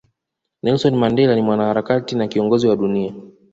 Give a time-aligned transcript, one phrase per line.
[0.63, 3.13] Nelson Mandela ni Mwanaharakati na Kiongozi wa dunia